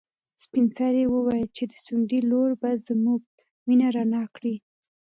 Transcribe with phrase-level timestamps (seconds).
[0.43, 3.21] سپین سرې وویل چې د ځونډي لور به زموږ
[3.67, 4.55] مېنه رڼا کړي.